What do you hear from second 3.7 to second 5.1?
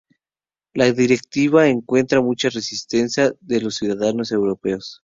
ciudadanos europeos.